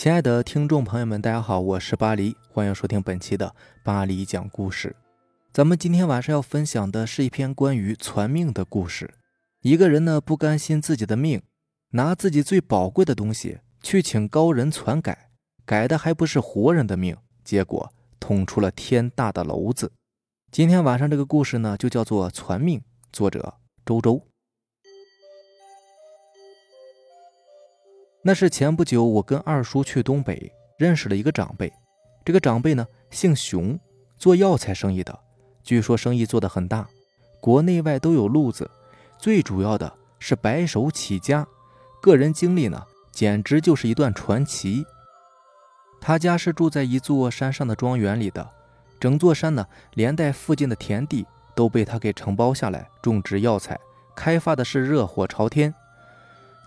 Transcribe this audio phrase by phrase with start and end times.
[0.00, 3.54] 亲爱的听众朋友们，大家好，我是巴黎，欢迎收听本期的
[3.84, 4.96] 巴黎讲故事。
[5.52, 9.12] 咱们今天晚上要分享的是一篇关于传命的故事。
[9.60, 11.42] 一个人呢不甘心自己的命，
[11.90, 15.28] 拿自己最宝贵的东西去请高人传改，
[15.66, 17.14] 改的还不是活人的命，
[17.44, 19.92] 结果捅出了天大的篓子。
[20.50, 22.80] 今天晚上这个故事呢，就叫做传命，
[23.12, 23.52] 作者
[23.84, 24.29] 周周。
[28.22, 31.72] 那是前不久，我跟二叔去东北，认识了一个长辈。
[32.22, 33.78] 这个长辈呢，姓熊，
[34.18, 35.18] 做药材生意的。
[35.64, 36.86] 据说生意做得很大，
[37.40, 38.70] 国内外都有路子。
[39.18, 41.46] 最主要的是白手起家，
[42.02, 44.84] 个人经历呢，简直就是一段传奇。
[45.98, 48.46] 他家是住在一座山上的庄园里的，
[48.98, 53.80] 整座山呢，连带附近的田地都被他给承包下来，种植药材，
[54.14, 55.74] 开发的是热火朝天。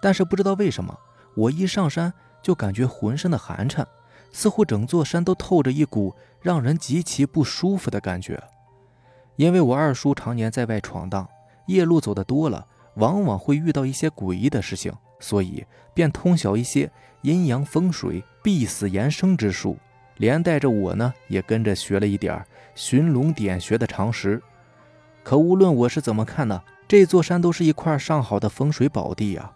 [0.02, 0.98] 但是不知道为什么。
[1.36, 3.88] 我一上山就感觉浑身的寒颤，
[4.32, 8.42] 似乎整座山都透着一股让人极其不舒服的感觉。
[9.36, 11.28] 因为我二叔常年在外闯荡，
[11.68, 19.78] 夜路走得多了，往往会遇到一些诡异的事情，所以便通晓一些阴阳风水、必死延生之术，
[20.18, 22.46] 连带着我呢也跟着学了一点
[22.76, 24.40] 寻龙点穴的常识。
[25.24, 29.52] 可无论我是怎么看呢，这座山都是一块上好的风水宝地啊，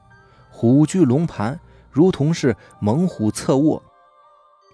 [0.50, 1.60] 虎踞龙盘。
[1.98, 3.82] 如同是猛虎侧卧。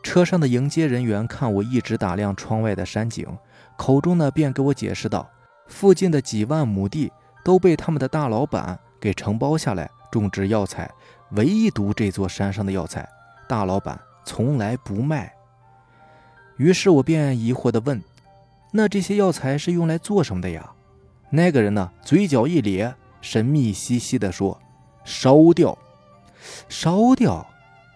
[0.04, 3.26] 车上的迎接人员看我一直打量窗外的山景，
[3.78, 5.26] 口中呢便给我解释道
[5.68, 7.10] ：“附近的几万亩地
[7.42, 10.92] 都被他们的大老板给承包下来种植药材，
[11.32, 13.08] 唯独这座山上的药材，
[13.48, 15.34] 大老板从来不卖。”
[16.60, 18.04] 于是我便疑惑地问
[18.74, 20.70] ：“那这些药材是用来做什么的呀？”
[21.32, 24.60] 那个人呢嘴角一咧，神秘兮兮地说
[25.06, 25.78] ：“烧掉。”
[26.68, 27.46] 烧掉！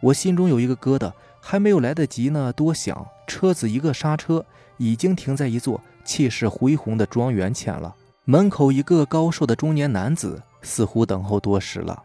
[0.01, 4.45] 我心中有一个疙瘩，还没有来得及呢多想，车子一个刹车，
[4.77, 7.95] 已经停在一座气势恢宏的庄园前了。
[8.25, 12.03] 门口一个高瘦的中年男子似乎等候多时了。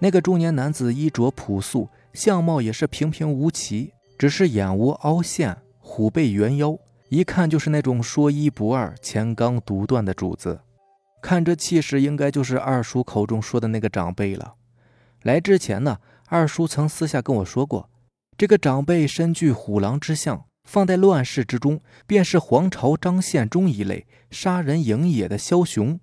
[0.00, 6.76] 那个中年男子衣着朴素，相貌也是平平无奇，只是眼窝凹陷，虎背猿腰，
[7.08, 10.60] 一看就是那种说一不二、钱刚独断的主子。
[11.22, 14.54] 看这气势，应该就是二叔口中说的那个长辈了。
[15.22, 17.90] 来之前呢，二叔曾私下跟我说过，
[18.36, 25.98] 这个长辈身具虎狼之相，放在乱世之中，便是皇朝张献忠一类杀人营野的枭雄。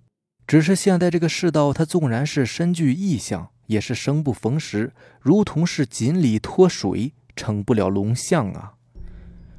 [0.46, 8.74] 只是现在这个世道，他纵然是身具异象，也是生不逢时，如同是锦鲤脱水，成不了龙象啊。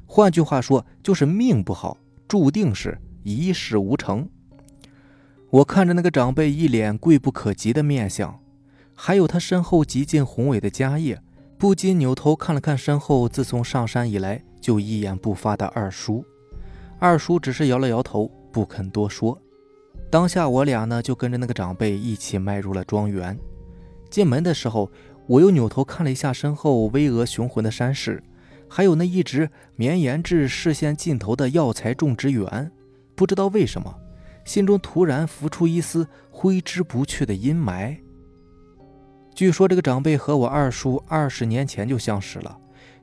[0.05, 1.97] 换句话说，就是命不好，
[2.27, 4.29] 注定是一事无成。
[5.49, 8.39] 我看着那个长辈一脸贵不可及的面相。
[8.99, 11.21] 还有他身后极尽宏伟的家业，
[11.55, 16.25] 不禁扭头看了看身后自从上山以来就一言不发的二叔。
[16.97, 19.39] 二叔只是摇了摇头，不肯多说。
[20.09, 23.37] 当下我俩呢，就跟着那个长辈一起迈入了庄园。
[24.09, 24.89] 进门的时候，
[25.27, 28.21] 我又扭头看了一下身后巍峨雄浑的山势，
[28.67, 32.71] 还有那一直绵延至视线尽头的药材种植园。
[33.13, 33.95] 不知道为什么，
[34.43, 37.95] 心中突然浮出一丝挥之不去的阴霾。
[39.37, 42.57] 据说这个长辈和我二叔二十年前就相识了。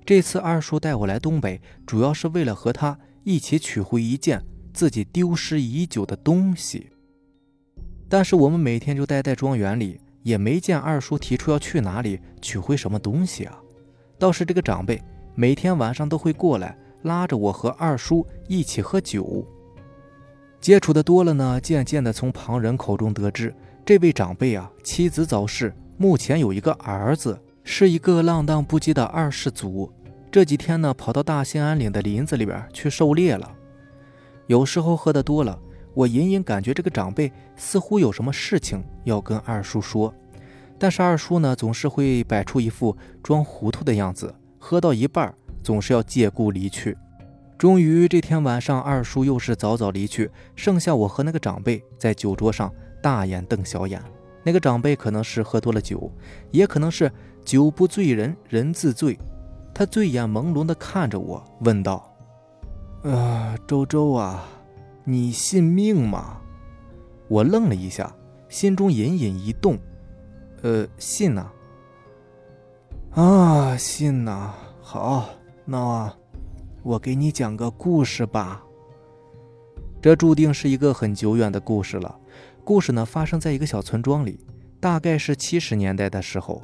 [0.05, 6.91] 这次二叔带我来东北，主要是为了和他一起取回一件自己丢失已久的东西。
[8.09, 13.57] 但是我们每天就待在庄园里，也没见二叔提出要去哪里取回什么东西啊。
[14.19, 15.01] 倒是这个长辈
[15.37, 19.47] 每天晚上都会过来，拉着我和二叔一起喝酒。
[20.61, 23.55] 接触的多了呢，渐渐的从旁人口中得知，
[23.87, 25.73] 这位长辈啊，妻子早逝。
[25.97, 29.93] 目前有一个儿子，是一个浪荡不羁的二世祖。
[30.31, 33.49] 这几天呢，跑到大兴安岭的林子里边去狩猎了。
[34.49, 35.57] 有时候喝的多了，
[35.95, 40.13] 我隐隐感觉这个长辈似乎有什么事情要跟二叔说，
[40.79, 44.35] 但是二叔呢，总是会摆出一副装糊涂的样子。
[44.59, 45.33] 喝到一半，
[45.63, 46.97] 总是要借故离去。
[47.57, 54.03] 终于这天晚上，二叔又是早早离去，剩下我和那个长辈在酒桌上大眼瞪小眼。
[54.45, 56.09] 那个长辈可能是喝多了酒，
[56.53, 57.11] 也可能是
[57.45, 59.19] 酒不醉人人自醉。
[59.75, 62.09] 他醉眼朦胧地看着我，问道
[63.03, 64.45] ：“呃，周周啊，
[65.03, 66.41] 你信命吗？”
[67.27, 68.15] 我愣了一下，
[68.49, 69.77] 心中隐隐一动
[70.63, 71.51] ：“呃，信呐。”
[73.17, 74.55] 啊，信呐。
[74.81, 75.29] 好，
[75.65, 76.13] 那
[76.83, 78.63] 我给你讲个故事吧。
[80.03, 82.15] 这注定是一个很久远的故事了。
[82.65, 84.41] 故事呢，发生在一个小村庄里，
[84.81, 86.63] 大概是七十年代的时候。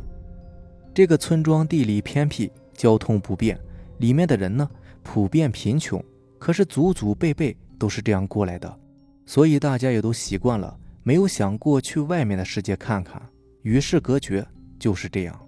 [0.94, 3.60] 这个村庄地理偏僻，交通不便，
[3.98, 4.66] 里面的人呢
[5.02, 6.02] 普遍贫穷，
[6.38, 8.78] 可是祖祖辈辈都是这样过来的，
[9.26, 13.20] 所以大家也都习惯了，没有想过去外面的世界看看，
[13.60, 14.44] 与世隔绝
[14.78, 15.38] 就是这样。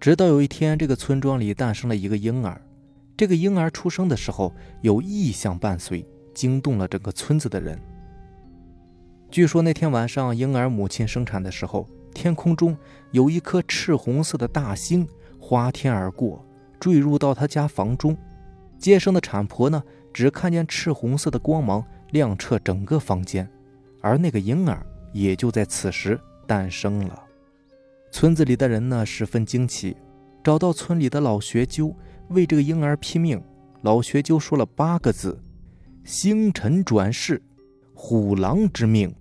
[0.00, 2.58] 直到有一天，这个村庄里诞生了一个婴儿，
[3.14, 6.02] 这个婴儿出生的时候有异象伴随，
[6.32, 7.78] 惊动了整个村子的人。
[9.30, 12.76] 据说那天晚上，婴儿母亲生产的时候，天空中
[13.12, 15.06] 有一颗赤红色的大星
[15.38, 16.44] 划天而过，
[16.80, 18.16] 坠入到她家房中。
[18.76, 19.80] 接生的产婆呢，
[20.12, 23.48] 只看见赤红色的光芒亮彻整个房间，
[24.00, 27.22] 而那个婴儿也就在此时诞生了。
[28.10, 29.96] 村子里的人呢，十分惊奇，
[30.42, 31.94] 找到村里的老学究
[32.30, 33.40] 为这个婴儿拼命。
[33.82, 35.40] 老学究说了八个字
[36.02, 37.40] ：“星辰转世，
[37.94, 39.14] 虎狼之命。”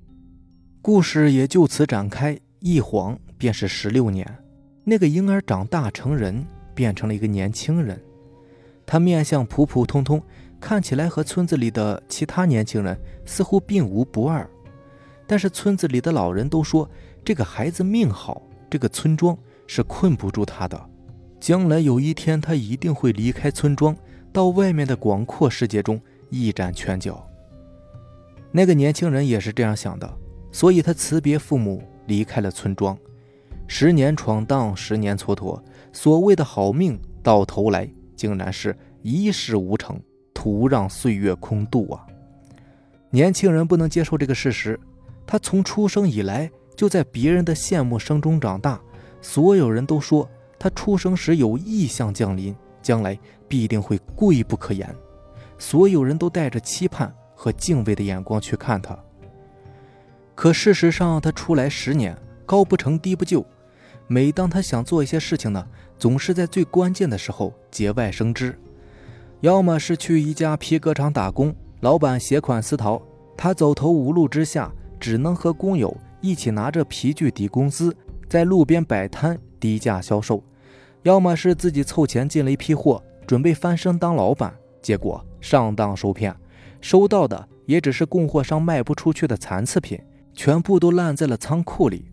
[0.82, 4.26] 故事也就此展开，一晃便是十六年。
[4.86, 8.02] 那个婴儿长大成人，变成了一个年轻人。
[8.86, 10.24] 他面相普普通通，
[10.58, 14.50] 看起来和村子里的其他年轻人似乎并无不二。
[15.28, 16.90] 但是村子里的老人都说，
[17.26, 19.38] 这个孩子命好，这个村庄
[19.68, 20.90] 是困不住他的。
[21.42, 23.94] 将来有一天，他一定会离开村庄，
[24.32, 26.00] 到外面的广阔世界中
[26.30, 27.30] 一展拳脚。
[28.52, 30.10] 那个年轻人也是这样想的。
[30.52, 32.98] 所以他辞别父母，离开了村庄。
[33.68, 35.62] 十年闯荡，十年蹉跎，
[35.94, 40.00] 所谓的好命，到头来竟然是一事无成，
[40.34, 42.06] 徒让岁月空度啊！
[43.12, 44.80] 年轻人不能接受这个事实。
[45.28, 48.82] 他从出生以来就在别人的羡慕声中长大，
[49.22, 53.18] 所有人都说他出生时有异象降临，将来
[53.48, 54.96] 必定会贵不可言。
[55.60, 58.98] 所有人都带着期盼和敬畏的眼光去看他。
[60.42, 63.46] 可事实上，他出来十年，高不成低不就。
[64.08, 68.58] 每当他想做一些事情呢，总是在最关键的时候节外生枝。
[69.42, 73.02] 要么是去一家皮革厂打工，老板携款私逃，
[73.36, 77.94] 他走投无路之下，只能和工友一起拿着皮具抵工资，
[78.30, 80.42] 在路边摆摊低价销售；
[81.04, 86.34] 要么是自己凑钱进了一批货，准备翻身当老板，结果上当受骗，
[86.80, 90.00] 收到的也只是供货商卖不出去的残次品。
[90.34, 92.06] 全部都烂在了仓库里，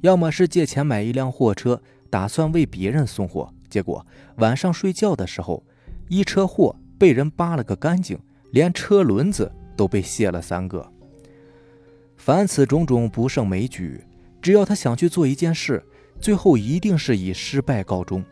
[0.00, 4.04] 要么是借钱买一辆货车，打算为别人送货，结果
[4.36, 5.62] 晚上睡觉的时候，
[6.08, 8.18] 一车货被人扒了个干净，
[8.50, 10.86] 连车轮子都被卸了三个。
[12.16, 14.04] 凡此种种不胜枚举，
[14.42, 15.82] 只要他想去做一件事，
[16.20, 18.22] 最后一定是以失败告终。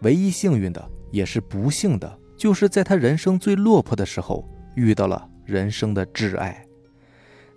[0.00, 6.65] 唯一幸运的，也是不幸的，就是在他人生最落魄的时候，遇到了人生的挚爱。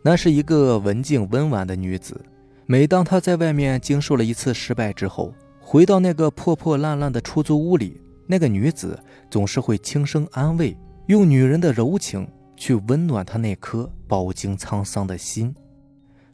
[0.02, 2.20] 那是一个文静温婉的女子。
[2.66, 8.98] 每当她在外面经受了一次失败之后，回到那个破破烂烂的出租屋里，那个女子
[9.30, 15.54] 总是会轻声安慰，用女人的柔情去温暖她那颗饱经沧桑的心。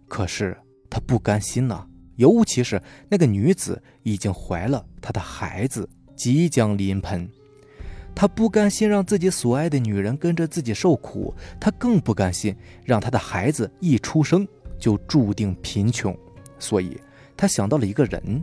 [0.07, 0.57] 可是
[0.89, 7.27] 她不甘心呐，尤其是那个女子已经怀了她的孩子，即将临盆。
[8.15, 14.47] 他不甘心让自己所爱的女人跟着自己受苦，他更不甘心让他的孩子一出生
[14.79, 16.17] 就注定贫穷，
[16.57, 16.97] 所以
[17.35, 18.41] 他想到了一个人，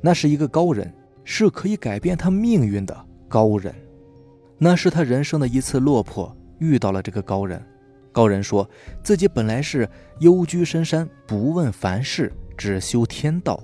[0.00, 0.92] 那是一个高人，
[1.22, 3.72] 是可以改变他命运的高人。
[4.58, 7.64] 那是他人生的一次落魄，遇到了这个高人。
[8.10, 8.68] 高人说
[9.02, 9.88] 自己本来是
[10.20, 13.62] 幽居深山，不问凡事，只修天道，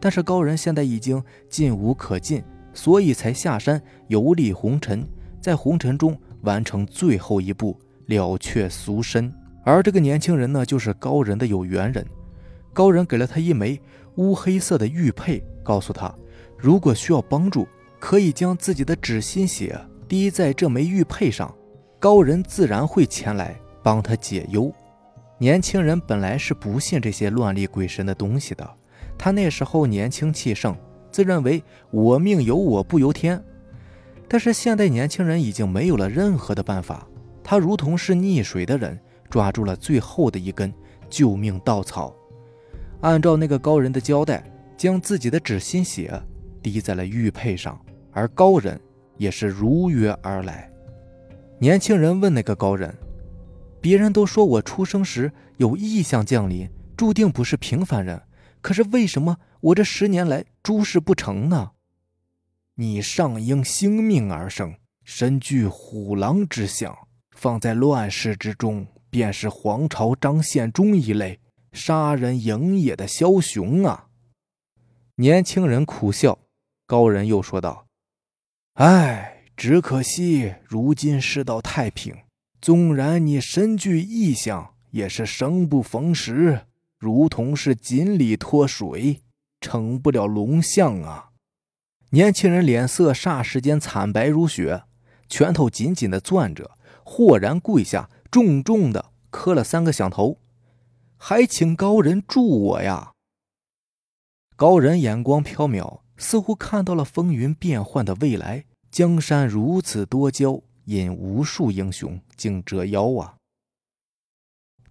[0.00, 2.42] 但是高人现在已经进无可进。
[2.74, 5.06] 所以才下山游历红尘，
[5.40, 9.32] 在红尘中完成最后一步，了却俗身。
[9.64, 12.04] 而这个年轻人呢，就是高人的有缘人。
[12.72, 13.80] 高人给了他一枚
[14.16, 16.12] 乌黑色的玉佩，告诉他，
[16.56, 17.68] 如果需要帮助，
[18.00, 21.54] 可以将自己的纸心血滴在这枚玉佩上，
[21.98, 24.72] 高人自然会前来帮他解忧。
[25.38, 28.68] 年轻人本来是不信这些乱立鬼神的东西的，
[29.18, 30.76] 他那时候年轻气盛。
[31.12, 33.40] 自认为我命由我不由天，
[34.26, 37.06] 但是现代年轻人已经没有了任何的办法。
[37.44, 40.72] 他如同是溺水的人，抓住了最后的一根
[41.10, 42.14] 救命稻草，
[43.02, 44.42] 按照那个高人的交代，
[44.76, 46.20] 将自己的纸心血
[46.62, 47.78] 滴在了玉佩上，
[48.10, 48.80] 而高人
[49.18, 50.70] 也是如约而来。
[51.58, 52.92] 年轻人问那个高人
[53.82, 58.18] ：“别人都说我出生时有异象降临，注定不是平凡人，
[58.62, 61.70] 可是为什么？”我这十年来诸事不成呢？
[62.74, 66.96] 你上应星命而生，身具虎狼之相，
[67.30, 71.38] 放在乱世之中，便是皇朝张献忠一类
[71.70, 74.08] 杀人营野的枭雄啊！
[75.14, 76.40] 年轻人苦笑，
[76.84, 77.86] 高人又说道
[78.74, 82.16] ：“唉，只可惜如今世道太平，
[82.60, 86.66] 纵然你身具异象，也是生不逢时，
[86.98, 89.22] 如同是锦鲤脱水，
[89.62, 91.30] 成不了龙象啊！
[92.10, 94.82] 年轻人脸色霎时间惨白如雪，
[95.28, 96.72] 拳头紧紧的攥着，
[97.04, 100.38] 豁然跪下，重重的磕了三个响头，
[101.16, 103.12] 还请高人助我呀！
[104.56, 106.02] 高人眼光飘渺。
[106.18, 108.66] 似乎看到了风云变幻的未来。
[108.92, 113.36] 江山如此多娇，引无数英雄竞折腰啊！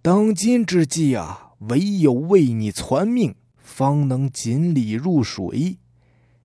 [0.02, 3.34] 当今之计啊，唯有为你传命，
[3.72, 5.78] 方能锦鲤入水，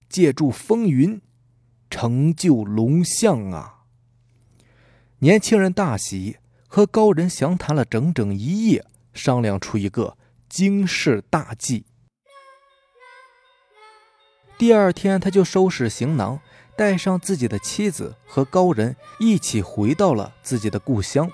[0.07, 1.21] 借助风云，
[1.89, 3.83] 成就龙象啊！
[5.19, 6.37] 年轻人大喜，
[6.69, 10.17] 和高人详谈了整整一夜，商量出一个
[10.47, 11.85] 惊世大计。
[14.57, 16.39] 第二天，他就收拾行囊，
[16.77, 21.29] 带上自己的妻子和高人一起回到了自己的故乡。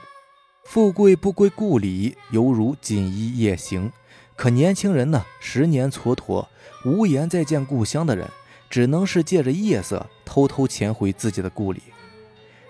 [0.65, 3.91] 富贵不归故里，犹如锦衣夜行。
[4.35, 6.45] 可年轻人呢，十年蹉跎，
[6.85, 8.29] 无颜再见故乡的人，
[8.69, 11.81] 只能是借着夜色偷偷潜回自己的故里。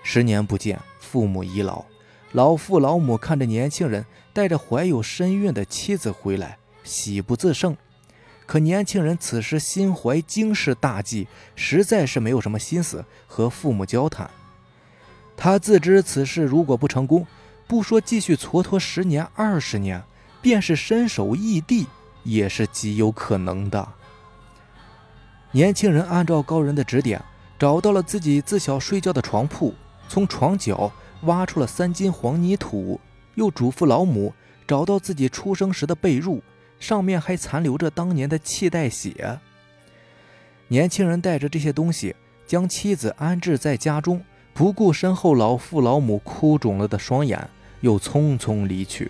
[0.03, 1.85] 十年不见，父母已老，
[2.33, 7.75] 老父老母看着年轻人带着怀有身孕的妻子回来，喜不自胜。
[8.45, 14.29] 可年轻人此时心怀惊世大计，实在是没有什么心思和父母交谈。
[15.37, 17.25] 他自知此事如果不成功，
[17.65, 20.03] 不说继续蹉跎十年二十年，
[20.43, 21.87] 便是身首异地
[22.23, 23.87] 也是极有可能的。
[25.51, 27.19] 年轻人按照高人的指点，
[27.57, 29.73] 找到了自己自小睡觉的床铺，
[30.07, 30.91] 从床角
[31.23, 32.99] 挖出了三斤黄泥土，
[33.33, 34.33] 又嘱咐老母
[34.67, 36.39] 找到自己出生时的被褥。
[36.79, 39.39] 上面还残留着当年的气带血。
[40.67, 42.13] 年轻人带着这些东西，
[42.45, 44.21] 将妻子安置在家中，
[44.53, 49.09] 不顾身后老父老母哭肿了的双眼，又匆匆离去。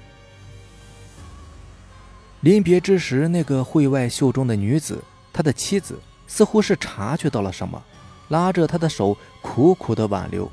[2.44, 5.98] 临别之时，那个会外秀中的女子，他的妻子，
[6.28, 7.82] 似乎是察觉到了什么，
[8.28, 10.52] 拉着他的手，苦苦的挽留。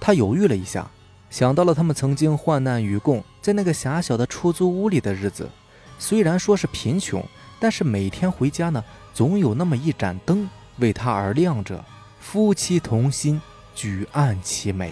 [0.00, 0.90] 他犹豫了一下，
[1.28, 5.46] 想到了他们曾经患难与共，在那个狭小的出租屋里的日子。
[5.98, 7.22] 虽然说是贫穷，
[7.60, 11.84] 但是每天回家呢，总有那么一盏灯为他而亮着，
[12.18, 13.38] 夫妻同心，
[13.74, 14.90] 举案齐眉。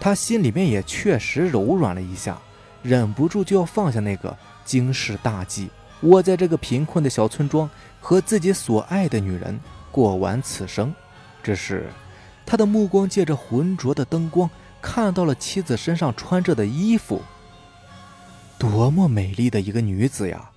[0.00, 2.36] 他心里面也确实柔软了一下，
[2.82, 5.68] 忍不住就要放下那个惊世大计，
[6.02, 7.68] 窝在这个贫困的小村庄，
[8.00, 9.58] 和自己所爱的女人
[9.90, 10.94] 过完此生。
[11.42, 11.88] 只是
[12.44, 14.48] 他的目光借着浑浊的灯光，
[14.82, 17.22] 看到了妻子身上穿着的衣服。
[18.58, 20.50] 多么美丽的一个女子呀！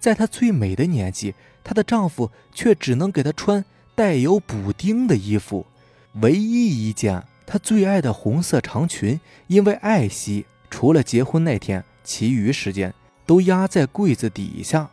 [0.00, 1.34] 在她最美的年纪，
[1.64, 5.66] 她的丈夫却只能给她穿带有补丁的衣服。
[6.14, 12.92] 唯一一件她最爱的红色长裙，因为爱惜，除了结婚那天，其余时间
[13.26, 14.88] 都压在柜子底下。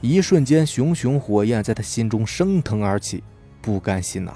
[0.00, 3.22] 一瞬间，熊熊火焰在他心中升腾而起，
[3.60, 4.32] 不甘心呐，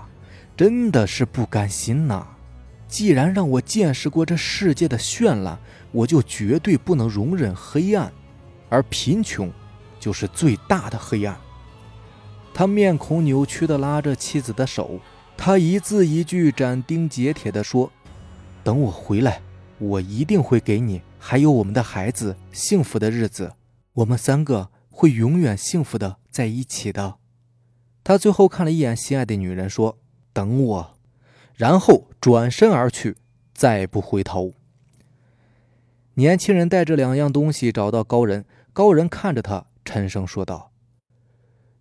[0.56, 2.26] 真的是不甘心呐！
[2.88, 5.58] 既然让我见识过这世界的绚烂。
[5.92, 8.12] 我就绝对不能容忍黑暗，
[8.68, 9.50] 而贫穷
[9.98, 11.36] 就是最大的黑暗。
[12.54, 15.00] 他面孔扭曲地拉着妻子的手，
[15.36, 17.90] 他一字一句斩钉截铁地说
[18.62, 19.42] ：“等我回来，
[19.78, 23.52] 我一定会给你还有我们的孩子幸福的日子，
[23.92, 27.18] 我们三个会永远幸福的在一起的。”
[28.02, 29.98] 他最后看了一眼心爱的女人，说
[30.32, 30.98] ：“等我。”
[31.54, 33.18] 然后转身而去，
[33.52, 34.54] 再不回头。
[36.14, 40.72] 年轻人带着两样东西找到高人，高人看着他，沉声说道：“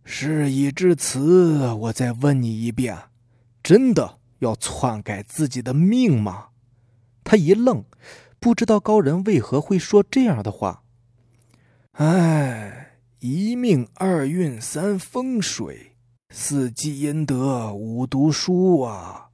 [0.03, 2.97] 事已至此，我再问你一遍，
[3.63, 6.49] 真的要篡改自己的命吗？”
[7.23, 7.83] 他一愣，
[8.39, 10.83] 不知道高人为何会说这样的话。
[11.93, 15.97] 哎，一命二运三风水，
[16.29, 19.29] 四积阴德五读书啊！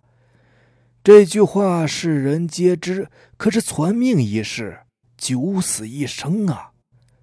[1.03, 4.79] 这句话世人皆知，可是传命一事。
[5.17, 6.71] 九死一生啊！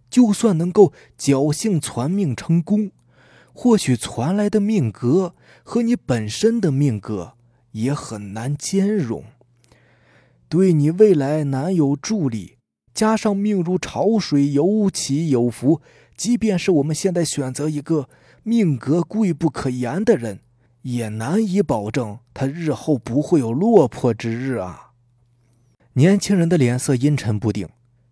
[0.09, 2.93] 就算能够侥幸传命成功，
[3.53, 5.35] 或许传来的命格
[5.65, 7.35] 和你本身的命格
[7.73, 9.25] 也很难兼容，
[10.53, 12.59] 对你未来难有助力。
[12.93, 15.81] 加上命如潮水，有起有伏，
[16.15, 18.11] 即便是我们现在选择一个
[18.43, 20.41] 命格贵不可言的人，
[20.83, 24.91] 也难以保证他日后不会有落魄之日啊！
[25.95, 27.67] 年轻人的脸色阴沉不定。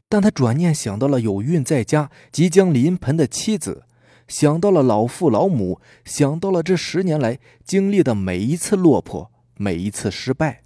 [0.08, 3.82] 但他转念想到了有孕在家、即将临盆的妻子，
[4.26, 10.62] 想到了老父老母，想到了这十年来经历的每一次落魄，每一次失败。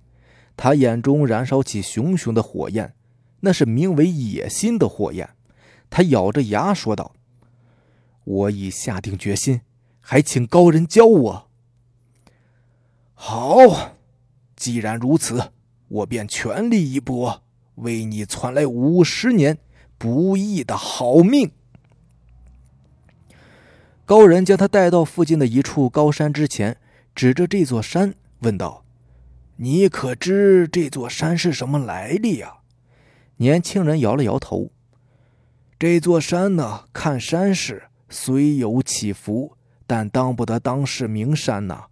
[0.57, 2.95] 他眼中燃烧起熊熊的火焰，
[3.41, 5.31] 那是名为野心的火焰。
[5.91, 7.13] 他咬着牙说道
[8.25, 9.61] ：“我已下定决心，
[10.01, 11.49] 还请高人教我。”
[13.15, 13.97] 好，
[14.57, 15.51] 既然如此，
[15.89, 17.43] 我便全力一搏，
[17.77, 19.59] 为你传来五十年
[19.97, 21.53] 不易的好命。
[24.05, 26.77] 高人将他带到附近的一处高山之前，
[27.15, 28.84] 指着这座山问道
[29.57, 32.59] ：“你可知这座山是什么来历呀？”
[33.39, 34.71] 年轻人摇了摇头
[35.79, 39.57] ：“这座山呢，看山势虽有起伏，
[39.87, 41.87] 但当不得当是名山呐，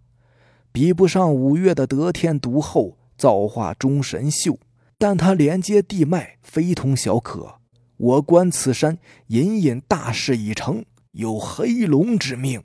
[0.71, 4.57] 比不上五岳的得天独厚，造化钟神秀。
[4.97, 7.55] 但它连接地脉，非同小可。
[7.97, 12.63] 我观此山，隐隐大事已成。”有黑龙之命。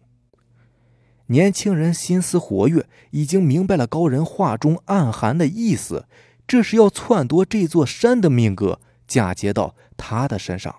[1.29, 6.07] 年轻人心思活跃，已经明白了高人话中暗含的意思，
[6.47, 10.75] 这是要篡夺这座山的命格，嫁接到他的身上。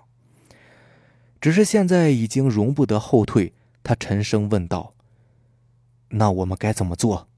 [1.40, 4.94] 只是现在已经容不得后退，他沉声问道
[6.10, 7.28] ：“那我们该怎么做？”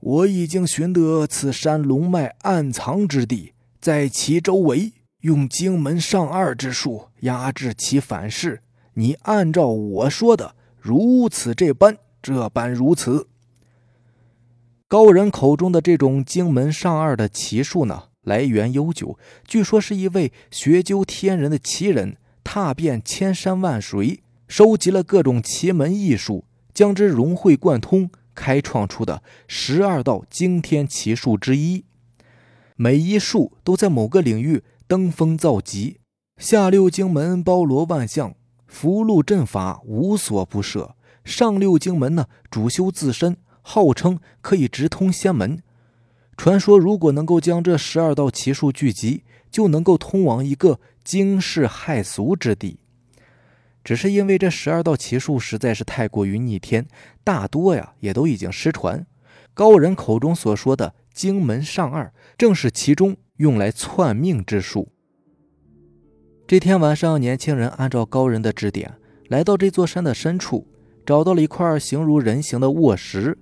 [0.00, 4.92] 我已经寻得此山龙脉暗藏之地，在其周围
[5.22, 8.62] 用荆门上二之术压制其反噬。
[8.94, 13.28] 你按照我说的，如此这般，这般如此。
[14.86, 31.84] 高人口中的这种荆门上二的奇术呢，来源悠久，据说是一位学究天人的奇人，踏遍千山万水，收集了各种奇门异术，将之融会贯通，开创出的十二道惊天奇术之一。
[32.76, 36.00] 每一术都在某个领域登峰造极，
[36.38, 38.34] 下六经门包罗万象。
[38.66, 40.94] 符箓阵法无所不涉，
[41.28, 45.62] 上六经门呢主修自身，号称可以直通仙门。
[46.36, 52.80] 传说如果能够将这十二道奇术聚集，就能够通往一个惊世骇俗之地。
[53.84, 56.86] 只是因为这十二道奇术实在是太过于逆天，
[57.22, 59.06] 大多呀也都已经失传。
[59.52, 64.88] 高人口中所说的经门上二，正是其中用来篡命之术。
[66.46, 68.94] 这天晚上，年轻人按照高人的指点，
[69.28, 70.66] 来到这座山的深处，
[71.08, 73.38] 找到了一块形如人形的卧石。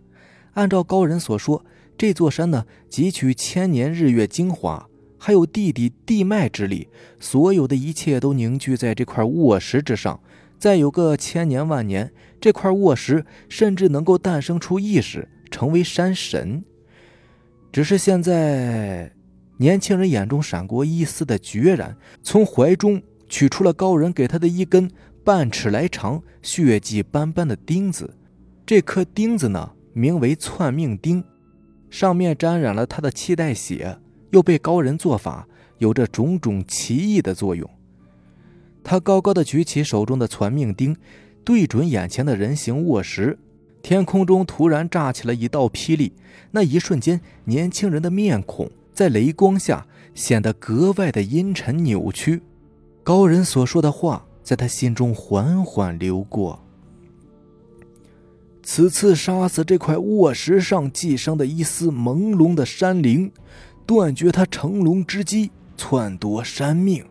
[0.52, 1.64] 按照高人所说，
[1.98, 6.87] 这座山呢，汲取千年日月精华，还有地底地脉之力，
[7.18, 10.20] 所有的一切都凝聚在这块卧石之上。
[10.57, 16.62] 再有个千年万年，这块卧石甚至能够诞生出意识，成为山神。
[17.72, 19.12] 只是现在。
[19.59, 24.90] 年轻人眼中闪过一丝的决然，从怀中取出了高人给他的一根
[25.26, 28.14] 半尺来长、血迹斑斑的钉子。
[28.64, 31.24] 这颗钉子呢，名为篡命钉，
[31.90, 33.98] 上面沾染了他的气带血，
[34.30, 37.68] 又被高人做法，有着种种奇异的作用。
[38.84, 40.96] 他高高的举起手中的篡命钉，
[41.42, 43.36] 对准眼前的人形卧石，
[43.82, 46.12] 天空中突然炸起了一道霹雳。
[46.52, 48.70] 那一瞬间，年轻人的面孔。
[48.92, 52.40] 在雷光下显得格外的阴沉扭曲，
[53.02, 56.56] 高人所说的话在他心中缓缓流过。
[58.62, 63.32] 此次杀死这块卧石上寄生的一丝朦胧的山灵，
[63.85, 67.04] 断绝他成龙之机，篡夺山命。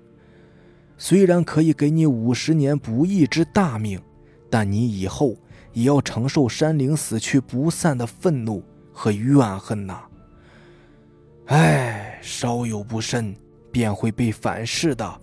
[0.97, 3.99] 虽然可以给你五十年不义之大命，
[4.49, 5.35] 但你以后
[5.73, 10.03] 也要承受山灵死去不散的愤怒和怨恨呐。
[11.47, 13.35] 唉，稍有不慎，
[13.73, 15.21] 便会被反噬的，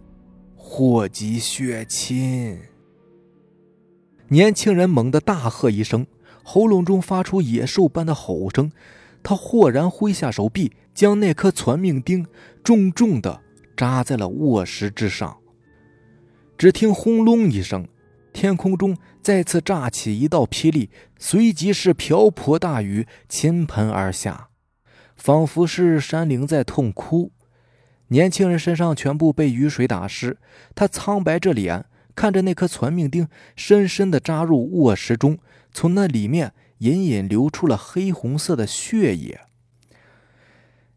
[0.65, 2.57] 祸及血亲。
[4.29, 6.07] 年轻人猛地大喝一声，
[6.45, 8.71] 喉咙中发出野兽般的吼声。
[9.25, 12.25] 他豁然挥下手臂，将那颗传命钉
[12.63, 13.43] 重重的
[13.77, 15.37] 扎在了卧石之上。
[16.57, 17.87] 只听轰隆一声，
[18.33, 24.49] 天空中再次炸起一道霹雳，随即是瓢泼大雨倾盆而下。
[25.17, 27.33] 仿佛是山灵在痛哭，
[28.13, 30.37] 年轻人身上全部被雨水打湿，
[30.75, 35.39] 他苍白着脸看着那颗传命钉深深地扎入卧石中，
[35.73, 39.41] 从那里面隐隐流出了黑红色的血液。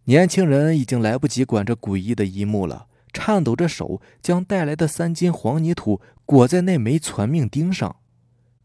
[0.03, 7.95] 年轻人已经来不及管这诡异的一幕了，颤抖着手将带来的三斤黄泥土裹在那枚传命钉上，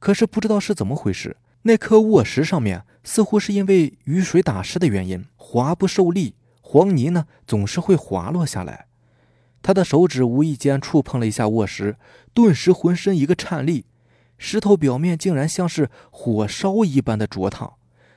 [0.00, 1.36] 可是不知道是怎么回事。
[1.62, 6.34] 那颗卧石上面似乎是因为雨水打湿的原因，滑不受力，
[6.72, 8.86] 黄泥呢总是会滑落下来。
[9.60, 11.96] 他的手指无意间触碰了一下卧石，
[12.32, 13.86] 顿时浑身一个颤栗，
[14.38, 17.74] 石头表面竟然像是火烧一般的灼烫。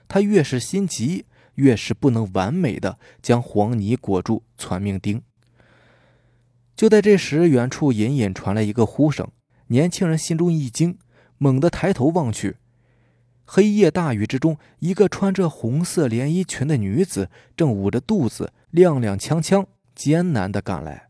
[0.07, 5.23] 他越是心急，越是不能完美的将黄泥裹住攒命钉。
[6.75, 9.27] 就在这时，远处隐隐传来一个呼声，
[9.67, 10.99] 年轻人心中一惊，
[11.39, 12.57] 猛地抬头望去，
[13.55, 21.09] 黑夜大雨之中，一个穿着红色连衣裙的女子正捂着肚子，踉踉跄跄，艰难地赶来。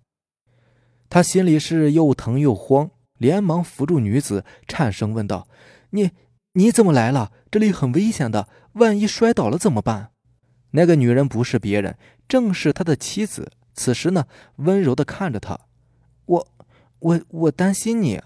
[1.09, 2.91] 他心里是又疼又慌。
[3.17, 5.47] 连忙扶住女子，颤声问道
[5.91, 6.11] ：“你
[6.55, 7.31] 你怎么来了？
[7.49, 10.11] 这里很危险的，万一摔倒了怎么办？”
[10.71, 13.53] 那个女人不是别人，正是他的妻子。
[13.73, 14.25] 此时呢，
[14.57, 15.57] 温柔的看着他
[16.25, 16.47] ：“我
[16.99, 18.21] 我我担心你。”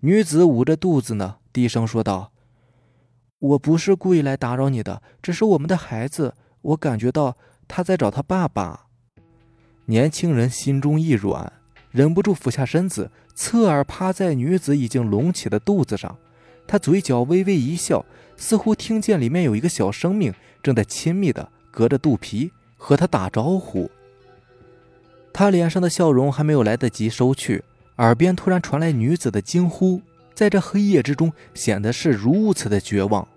[0.00, 2.32] 女子捂着肚子呢，低声说道
[3.40, 8.86] ：“我不是故意来打扰你的，只是我们的孩子，我感觉到他在找他爸爸。”
[9.86, 11.52] 年轻人心中一软，
[11.90, 13.10] 忍不住俯下身子。
[13.34, 16.18] 侧耳趴在女子已经隆起的肚子上，
[16.66, 18.04] 他嘴角微微一笑，
[18.36, 23.90] 似乎听见里面有一个小生命正在亲密的隔着肚皮和他打招呼。
[25.32, 27.64] 他脸上的笑容还没有来得及收去，
[27.96, 30.02] 耳边突然传来女子的惊呼，
[30.40, 33.28] 在这黑夜之中显得是如此的绝望。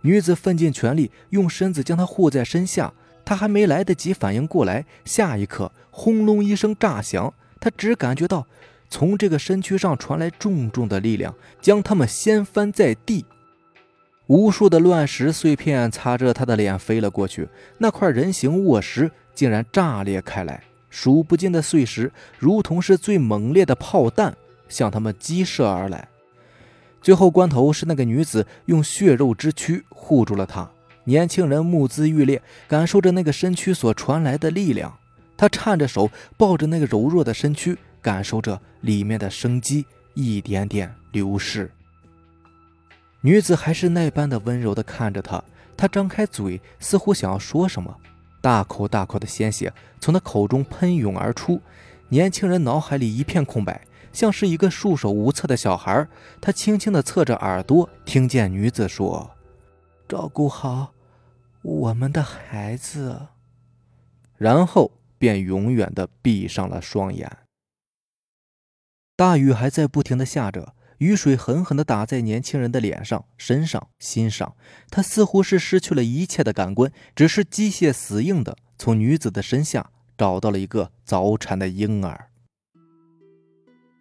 [0.00, 2.94] 女子奋尽全力用身子将他护在身下，
[3.26, 8.46] 他还没来得及反应过来，下一刻轰隆一声炸响，他只感觉到。
[8.88, 13.26] 从这个身躯上传来重重的力量，将他们掀翻在地。
[14.26, 24.34] 无数的乱石碎片擦着他的脸飞了过去，那块人形卧石竟然炸裂开来，数不尽的碎石如同是最猛烈的炮弹
[24.70, 26.08] 向他们激射而来。
[27.00, 30.70] 最后关头是那个女子用血肉之躯护住了他。
[31.04, 34.96] 年轻人目眦欲裂，感受着那个身躯所传来的力量，
[35.36, 37.76] 他颤着手抱着那个柔弱的身躯。
[38.02, 39.84] 感受着里面的生机
[40.14, 41.70] 一点点流逝，
[43.20, 45.44] 女子还是那般的温柔的看着他。
[45.76, 47.94] 他张开嘴，似乎想要说什么，
[48.40, 51.60] 大口大口的鲜血从他口中喷涌而出。
[52.08, 53.78] 年轻人脑海里一片空白，
[54.12, 56.06] 像是一个束手无策的小孩。
[56.40, 59.30] 他轻轻的侧着耳朵，听见女子说
[60.08, 60.92] ：“照顾好
[61.62, 63.28] 我们的孩子。”
[64.36, 67.38] 然后便永远的闭上了双眼。
[69.16, 74.56] 大雨还在不停的下着，雨水狠狠的打在年轻人的脸上、身上、心上。
[74.88, 82.29] 他似乎是失去了一切的感官，只是机械死硬的从女子的身下找到了一个早产的婴儿。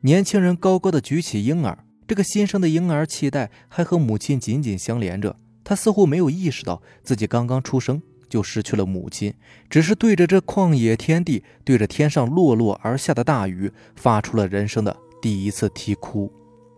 [0.01, 5.35] 年轻人高高的举起婴儿，这个新生的婴儿脐带还和母亲紧紧相连着。
[5.61, 9.33] 他似乎没有意识到自己刚刚出生就失去了母亲，
[9.69, 14.95] 只是对着这旷野天地，对着天上落落而下的大雨，发出了人生的。
[15.21, 16.31] 第一次啼哭，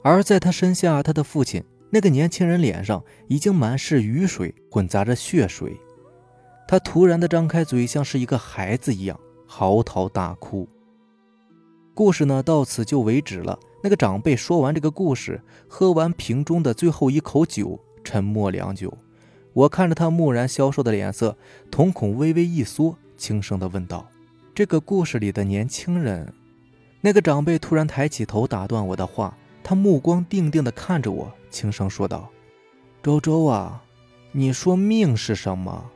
[0.04, 5.80] 而在他身下，他的父亲那个年轻人脸上已经满是雨水，混杂着血水。
[6.68, 10.68] 他突然的张开嘴，像是一个孩子一样嚎啕大哭。
[12.02, 13.60] 故事呢，到此就为止了。
[13.84, 18.92] 那个长辈说完这个故事，喝完瓶中的最后一口酒，沉默良久。
[19.54, 21.38] 我看着他木然消瘦的脸色，
[21.70, 24.10] 瞳孔微微一缩，轻声的问道
[24.56, 26.34] ：“这个故事里的年轻人？”
[27.02, 29.38] 那个长辈突然抬起头，打断我的话。
[29.64, 32.32] 他目光定定地看着我，轻声说道
[33.04, 33.84] ：“周周啊，
[34.32, 35.92] 你说命是什么？”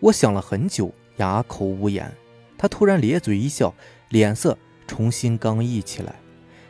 [0.00, 2.12] 我想了很久，哑口无言。
[2.58, 3.72] 他突然咧嘴一笑，
[4.10, 4.58] 脸色
[4.92, 6.14] 重新刚毅起来，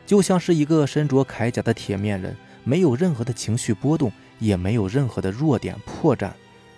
[0.05, 2.33] 就像是一个身着铠甲的铁面人，
[2.63, 4.09] 没有任何的情绪波动，
[4.39, 6.31] 也没有任何的弱点破绽。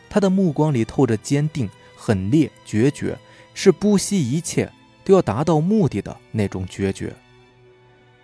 [0.10, 3.16] 他的目光里透着坚定、狠烈、决绝，
[3.54, 4.68] 是不惜一切。
[5.04, 7.14] 都要达到目的的那种决绝，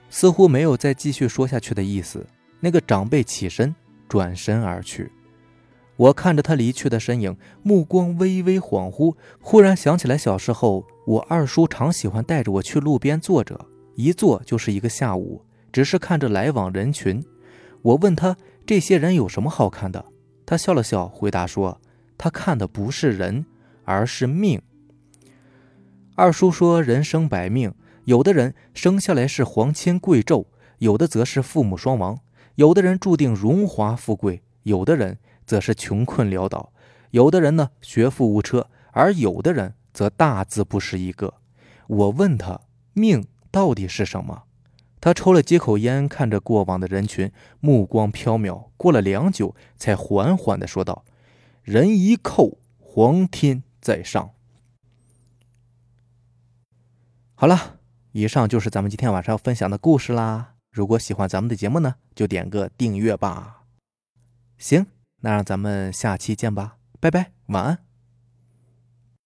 [0.09, 2.25] 似乎没有再继续说下去的意思。
[2.59, 3.75] 那个长辈起身，
[4.09, 5.11] 转身而去。
[6.01, 17.23] 我看着他离去的身影，目光微微恍惚，忽然想起来小时候，我二叔常喜欢带着我去路边坐着，一坐就是一个下午，只是看着来往人群。
[17.83, 18.35] 我问他
[18.65, 20.03] 这些人有什么好看的，
[20.43, 21.79] 他笑了笑，回答说
[22.17, 23.45] ：“他看的不是人，
[23.83, 24.59] 而是命。”
[26.17, 27.71] 二叔说：“人生百命，
[28.05, 30.45] 有的人生下来是皇亲贵胄，
[30.79, 32.15] 有的则是父母双亡；
[32.55, 35.19] 有的人注定荣华富贵，有的人
[35.51, 36.71] 则是穷困潦倒；
[37.09, 41.33] 有的人呢，学富五车，而有的人则大字不识一个。”
[41.87, 42.61] 我问他
[42.95, 44.43] ：“命到底是什么？”
[45.01, 48.69] 他抽了几口烟，看着过往的人群，目光飘渺。
[48.77, 51.03] 过了良久，才缓缓地说道
[51.63, 54.31] ：“人一叩，皇天在上。”
[57.35, 57.79] 好了，
[58.13, 60.53] 以上就是咱们今天晚上要分享的故事啦。
[60.71, 63.63] 如果喜欢咱们的节目呢，就点个订阅吧。
[64.57, 64.85] 行，
[65.21, 67.90] 那让咱们下期见吧，拜拜，晚安。